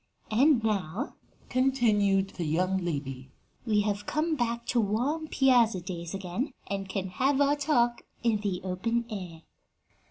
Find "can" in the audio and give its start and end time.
6.89-7.09